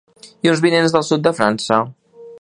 i 0.47 0.51
uns 0.53 0.63
vinets 0.65 0.95
del 0.97 1.05
sud 1.11 1.27
de 1.29 1.35
França 1.41 1.81